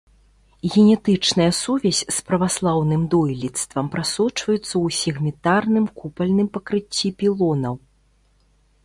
Генетычная 0.75 1.49
сувязь 1.57 1.99
з 2.15 2.23
праваслаўным 2.29 3.03
дойлідствам 3.15 3.91
прасочваецца 3.97 4.61
ў 4.61 4.87
сегментарным 5.01 5.85
купальным 6.01 6.47
пакрыцці 6.57 7.07
пілонаў. 7.21 7.75